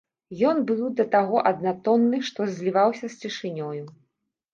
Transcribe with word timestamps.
Ён 0.51 0.59
быў 0.69 0.79
да 0.99 1.03
таго 1.15 1.43
аднатонны, 1.51 2.21
што 2.29 2.47
зліваўся 2.55 3.05
з 3.17 3.27
цішынёю. 3.27 3.83